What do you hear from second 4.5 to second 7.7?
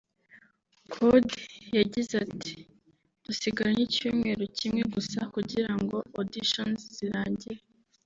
kimwe gusa kugirango auditions zirangire